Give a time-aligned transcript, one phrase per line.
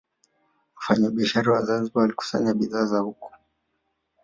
[0.75, 3.31] Wafanyabiashara wa Zanzibar walikusanya bidhaa zao huko